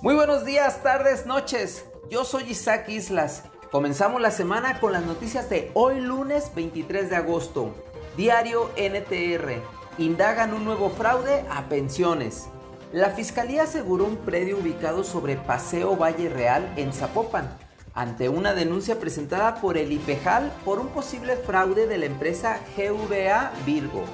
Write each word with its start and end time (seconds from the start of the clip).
Muy 0.00 0.14
buenos 0.14 0.44
días, 0.44 0.80
tardes, 0.84 1.26
noches. 1.26 1.84
Yo 2.08 2.24
soy 2.24 2.44
Isaac 2.50 2.88
Islas. 2.88 3.42
Comenzamos 3.72 4.20
la 4.20 4.30
semana 4.30 4.78
con 4.78 4.92
las 4.92 5.04
noticias 5.04 5.50
de 5.50 5.72
hoy 5.74 6.00
lunes 6.00 6.52
23 6.54 7.10
de 7.10 7.16
agosto. 7.16 7.74
Diario 8.16 8.70
NTR. 8.76 9.60
Indagan 9.98 10.54
un 10.54 10.64
nuevo 10.64 10.90
fraude 10.90 11.44
a 11.50 11.68
pensiones. 11.68 12.46
La 12.92 13.10
fiscalía 13.10 13.64
aseguró 13.64 14.04
un 14.04 14.18
predio 14.18 14.58
ubicado 14.58 15.02
sobre 15.02 15.34
Paseo 15.34 15.96
Valle 15.96 16.28
Real 16.28 16.72
en 16.76 16.92
Zapopan, 16.92 17.58
ante 17.92 18.28
una 18.28 18.54
denuncia 18.54 19.00
presentada 19.00 19.56
por 19.56 19.76
el 19.76 19.90
IPEJAL 19.90 20.52
por 20.64 20.78
un 20.78 20.90
posible 20.90 21.34
fraude 21.34 21.88
de 21.88 21.98
la 21.98 22.06
empresa 22.06 22.60
GVA 22.76 23.50
Virgo. 23.66 24.04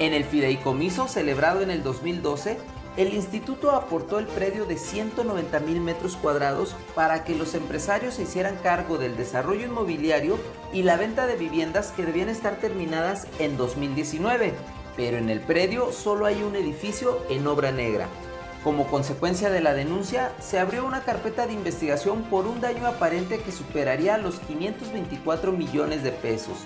En 0.00 0.12
el 0.12 0.24
fideicomiso 0.24 1.06
celebrado 1.06 1.60
en 1.60 1.70
el 1.70 1.84
2012, 1.84 2.58
el 2.96 3.14
instituto 3.14 3.70
aportó 3.70 4.18
el 4.18 4.26
predio 4.26 4.66
de 4.66 4.76
190 4.76 5.60
mil 5.60 5.80
metros 5.80 6.16
cuadrados 6.16 6.74
para 6.94 7.24
que 7.24 7.36
los 7.36 7.54
empresarios 7.54 8.14
se 8.14 8.22
hicieran 8.22 8.58
cargo 8.62 8.98
del 8.98 9.16
desarrollo 9.16 9.66
inmobiliario 9.66 10.38
y 10.72 10.82
la 10.82 10.96
venta 10.96 11.26
de 11.26 11.36
viviendas 11.36 11.92
que 11.92 12.04
debían 12.04 12.28
estar 12.28 12.56
terminadas 12.56 13.28
en 13.38 13.56
2019, 13.56 14.54
pero 14.96 15.18
en 15.18 15.30
el 15.30 15.40
predio 15.40 15.92
solo 15.92 16.26
hay 16.26 16.42
un 16.42 16.56
edificio 16.56 17.18
en 17.30 17.46
obra 17.46 17.70
negra. 17.70 18.08
Como 18.64 18.88
consecuencia 18.88 19.48
de 19.48 19.62
la 19.62 19.72
denuncia, 19.72 20.32
se 20.38 20.58
abrió 20.58 20.84
una 20.84 21.02
carpeta 21.02 21.46
de 21.46 21.54
investigación 21.54 22.24
por 22.24 22.46
un 22.46 22.60
daño 22.60 22.86
aparente 22.86 23.40
que 23.40 23.52
superaría 23.52 24.18
los 24.18 24.38
524 24.40 25.52
millones 25.52 26.02
de 26.02 26.12
pesos. 26.12 26.58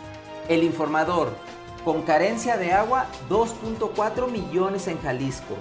El 0.48 0.64
informador, 0.64 1.28
con 1.84 2.02
carencia 2.02 2.56
de 2.56 2.72
agua, 2.72 3.06
2.4 3.28 4.28
millones 4.28 4.88
en 4.88 5.00
Jalisco. 5.00 5.54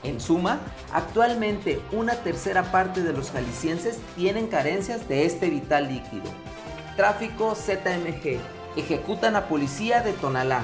En 0.03 0.19
suma, 0.19 0.59
actualmente 0.91 1.81
una 1.91 2.15
tercera 2.15 2.71
parte 2.71 3.03
de 3.03 3.13
los 3.13 3.29
jaliscienses 3.31 3.99
tienen 4.15 4.47
carencias 4.47 5.07
de 5.07 5.25
este 5.25 5.49
vital 5.49 5.87
líquido. 5.87 6.29
Tráfico 6.95 7.55
ZMG. 7.55 8.39
Ejecutan 8.75 9.35
a 9.35 9.47
policía 9.47 10.01
de 10.01 10.13
Tonalá. 10.13 10.63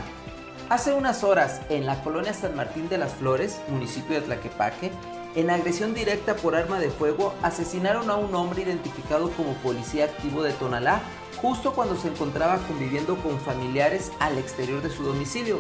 Hace 0.69 0.93
unas 0.93 1.23
horas, 1.23 1.61
en 1.69 1.87
la 1.87 2.03
colonia 2.03 2.35
San 2.35 2.55
Martín 2.55 2.87
de 2.87 2.99
las 2.99 3.13
Flores, 3.13 3.59
municipio 3.67 4.15
de 4.15 4.21
Tlaquepaque, 4.21 4.91
en 5.35 5.49
agresión 5.49 5.95
directa 5.95 6.35
por 6.35 6.55
arma 6.55 6.79
de 6.79 6.91
fuego, 6.91 7.33
asesinaron 7.41 8.11
a 8.11 8.15
un 8.15 8.35
hombre 8.35 8.61
identificado 8.61 9.31
como 9.31 9.53
policía 9.55 10.05
activo 10.05 10.43
de 10.43 10.53
Tonalá 10.53 11.01
justo 11.41 11.73
cuando 11.73 11.95
se 11.95 12.09
encontraba 12.09 12.57
conviviendo 12.67 13.15
con 13.17 13.39
familiares 13.39 14.11
al 14.19 14.37
exterior 14.37 14.83
de 14.83 14.91
su 14.91 15.03
domicilio. 15.03 15.59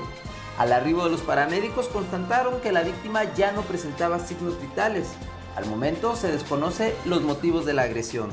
Al 0.59 0.71
arribo 0.71 1.05
de 1.05 1.09
los 1.09 1.21
paramédicos 1.21 1.87
constataron 1.87 2.61
que 2.61 2.71
la 2.71 2.83
víctima 2.83 3.23
ya 3.33 3.53
no 3.53 3.63
presentaba 3.63 4.19
signos 4.19 4.61
vitales. 4.61 5.07
Al 5.55 5.65
momento 5.65 6.15
se 6.15 6.31
desconoce 6.31 6.95
los 7.05 7.23
motivos 7.23 7.65
de 7.65 7.73
la 7.73 7.83
agresión. 7.83 8.29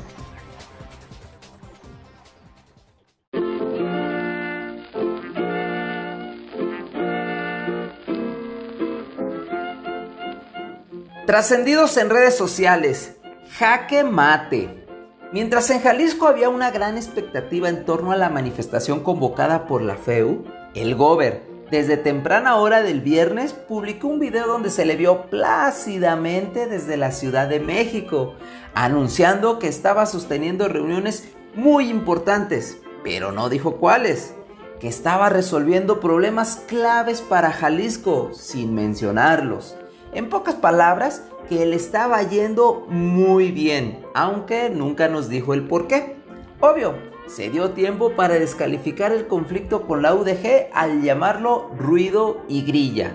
Trascendidos 11.27 11.97
en 11.97 12.09
redes 12.09 12.37
sociales, 12.37 13.17
jaque 13.59 14.05
mate. 14.05 14.87
Mientras 15.33 15.69
en 15.71 15.81
Jalisco 15.81 16.29
había 16.29 16.49
una 16.49 16.71
gran 16.71 16.97
expectativa 16.97 17.69
en 17.69 17.85
torno 17.85 18.13
a 18.13 18.17
la 18.17 18.31
manifestación 18.31 19.01
convocada 19.01 19.67
por 19.67 19.83
la 19.83 19.97
FEU, 19.97 20.45
el 20.77 20.95
Gober, 20.95 21.43
desde 21.69 21.97
temprana 21.97 22.55
hora 22.55 22.83
del 22.83 23.01
viernes, 23.01 23.55
publicó 23.55 24.07
un 24.07 24.21
video 24.21 24.47
donde 24.47 24.71
se 24.71 24.85
le 24.85 24.95
vio 24.95 25.23
plácidamente 25.23 26.67
desde 26.67 26.97
la 26.97 27.11
Ciudad 27.11 27.49
de 27.49 27.59
México, 27.59 28.35
anunciando 28.73 29.59
que 29.59 29.67
estaba 29.67 30.07
sosteniendo 30.07 30.69
reuniones 30.69 31.29
muy 31.57 31.91
importantes, 31.91 32.79
pero 33.03 33.33
no 33.33 33.49
dijo 33.49 33.79
cuáles, 33.79 34.33
que 34.79 34.87
estaba 34.87 35.29
resolviendo 35.29 35.99
problemas 35.99 36.63
claves 36.69 37.21
para 37.21 37.51
Jalisco, 37.51 38.31
sin 38.33 38.77
mencionarlos. 38.77 39.77
En 40.13 40.29
pocas 40.29 40.55
palabras, 40.55 41.23
que 41.49 41.65
le 41.67 41.77
estaba 41.77 42.23
yendo 42.23 42.87
muy 42.89 43.53
bien, 43.53 44.05
aunque 44.15 44.71
nunca 44.71 45.09
nos 45.09 45.29
dijo 45.29 45.55
el 45.55 45.67
por 45.67 45.87
qué. 45.87 46.17
Obvio, 46.61 46.95
se 47.27 47.51
dio 47.51 47.71
tiempo 47.71 48.13
para 48.13 48.35
descalificar 48.35 49.13
el 49.13 49.27
conflicto 49.27 49.87
con 49.87 50.03
la 50.03 50.15
UDG 50.15 50.69
al 50.73 51.03
llamarlo 51.03 51.71
ruido 51.77 52.43
y 52.49 52.63
grilla. 52.63 53.15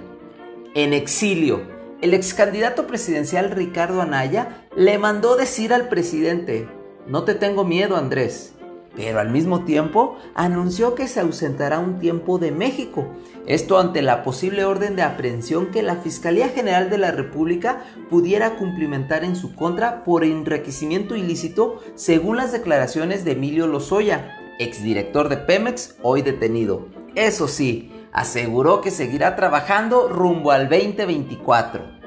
En 0.74 0.94
exilio, 0.94 1.62
el 2.02 2.14
ex 2.14 2.34
candidato 2.34 2.88
presidencial 2.88 3.52
Ricardo 3.52 4.02
Anaya 4.02 4.66
le 4.76 4.98
mandó 4.98 5.36
decir 5.36 5.74
al 5.74 5.90
presidente, 5.90 6.68
no 7.08 7.24
te 7.24 7.36
tengo 7.36 7.64
miedo 7.64 7.96
Andrés, 7.98 8.54
pero 8.96 9.20
al 9.20 9.30
mismo 9.30 9.64
tiempo 9.64 10.18
anunció 10.36 10.96
que 10.96 11.08
se 11.08 11.20
ausentará 11.20 11.80
un 11.80 12.00
tiempo 12.00 12.38
de 12.38 12.52
México, 12.52 13.08
esto 13.48 13.80
ante 13.80 14.02
la 14.02 14.24
posible 14.24 14.66
orden 14.66 14.96
de 14.96 15.02
aprehensión 15.02 15.68
que 15.68 15.82
la 15.82 15.96
Fiscalía 15.96 16.50
General 16.50 16.90
de 16.90 16.98
la 16.98 17.12
República 17.12 17.84
pudiera 18.10 18.56
cumplimentar 18.56 19.24
en 19.24 19.36
su 19.36 19.56
contra 19.56 20.04
por 20.04 20.24
enriquecimiento 20.24 21.16
ilícito 21.16 21.82
según 21.96 22.38
las 22.38 22.52
declaraciones 22.52 23.26
de 23.26 23.32
Emilio 23.32 23.68
Lozoya, 23.68 24.38
exdirector 24.60 25.30
de 25.30 25.38
Pemex, 25.38 25.96
hoy 26.02 26.22
detenido. 26.22 26.88
Eso 27.16 27.48
sí, 27.48 27.92
aseguró 28.12 28.82
que 28.82 28.92
seguirá 28.92 29.36
trabajando 29.36 30.08
rumbo 30.08 30.52
al 30.52 30.70
2024. 30.70 32.00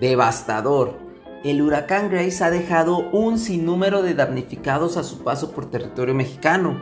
Devastador 0.00 1.05
el 1.50 1.62
huracán 1.62 2.10
Grace 2.10 2.42
ha 2.42 2.50
dejado 2.50 3.08
un 3.10 3.38
sinnúmero 3.38 4.02
de 4.02 4.14
damnificados 4.14 4.96
a 4.96 5.04
su 5.04 5.22
paso 5.22 5.52
por 5.52 5.70
territorio 5.70 6.14
mexicano. 6.14 6.80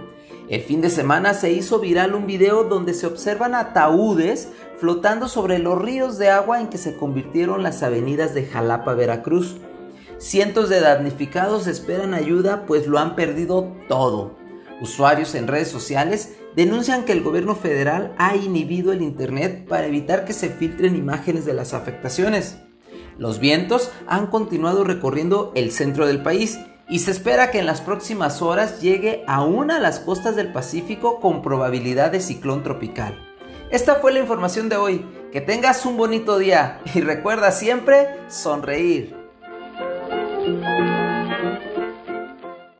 El 0.48 0.60
fin 0.60 0.80
de 0.80 0.90
semana 0.90 1.34
se 1.34 1.52
hizo 1.52 1.80
viral 1.80 2.14
un 2.14 2.26
video 2.26 2.64
donde 2.64 2.94
se 2.94 3.06
observan 3.06 3.54
ataúdes 3.54 4.48
flotando 4.78 5.28
sobre 5.28 5.58
los 5.58 5.80
ríos 5.80 6.18
de 6.18 6.30
agua 6.30 6.60
en 6.60 6.68
que 6.68 6.78
se 6.78 6.96
convirtieron 6.96 7.62
las 7.62 7.82
avenidas 7.82 8.34
de 8.34 8.44
Jalapa, 8.44 8.94
Veracruz. 8.94 9.56
Cientos 10.18 10.68
de 10.68 10.80
damnificados 10.80 11.66
esperan 11.66 12.14
ayuda 12.14 12.66
pues 12.66 12.86
lo 12.86 12.98
han 12.98 13.16
perdido 13.16 13.72
todo. 13.88 14.36
Usuarios 14.80 15.34
en 15.34 15.46
redes 15.46 15.68
sociales 15.68 16.36
denuncian 16.56 17.04
que 17.04 17.12
el 17.12 17.22
gobierno 17.22 17.54
federal 17.54 18.14
ha 18.18 18.36
inhibido 18.36 18.92
el 18.92 19.02
Internet 19.02 19.66
para 19.68 19.86
evitar 19.86 20.24
que 20.24 20.32
se 20.32 20.48
filtren 20.48 20.96
imágenes 20.96 21.44
de 21.44 21.54
las 21.54 21.74
afectaciones. 21.74 22.58
Los 23.18 23.38
vientos 23.38 23.90
han 24.06 24.26
continuado 24.26 24.84
recorriendo 24.84 25.52
el 25.54 25.70
centro 25.70 26.06
del 26.06 26.22
país 26.22 26.58
y 26.88 26.98
se 26.98 27.10
espera 27.10 27.50
que 27.50 27.58
en 27.60 27.66
las 27.66 27.80
próximas 27.80 28.42
horas 28.42 28.80
llegue 28.80 29.24
aún 29.26 29.70
a 29.70 29.78
las 29.78 30.00
costas 30.00 30.36
del 30.36 30.52
Pacífico 30.52 31.20
con 31.20 31.42
probabilidad 31.42 32.10
de 32.10 32.20
ciclón 32.20 32.62
tropical. 32.62 33.18
Esta 33.70 33.96
fue 33.96 34.12
la 34.12 34.20
información 34.20 34.68
de 34.68 34.76
hoy. 34.76 35.06
Que 35.32 35.40
tengas 35.40 35.84
un 35.84 35.96
bonito 35.96 36.38
día 36.38 36.80
y 36.94 37.00
recuerda 37.00 37.50
siempre 37.50 38.06
sonreír. 38.28 39.16